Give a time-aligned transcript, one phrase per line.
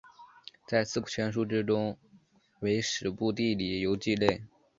[0.65, 1.95] 在四库全书之中
[2.59, 4.41] 为史部地理游记类。